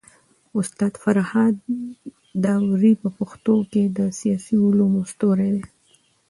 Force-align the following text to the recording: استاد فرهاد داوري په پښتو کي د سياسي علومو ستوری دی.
استاد 0.59 0.93
فرهاد 1.03 1.55
داوري 2.43 2.93
په 3.01 3.09
پښتو 3.17 3.55
کي 3.71 3.83
د 3.97 3.99
سياسي 4.19 4.55
علومو 4.65 5.01
ستوری 5.11 5.49
دی. 5.55 5.63